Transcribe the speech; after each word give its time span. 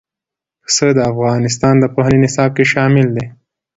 پسه 0.63 0.87
د 0.97 0.99
افغانستان 1.11 1.75
د 1.79 1.85
پوهنې 1.93 2.19
نصاب 2.23 2.49
کې 2.57 2.65
شامل 2.73 3.07
دي. 3.15 3.25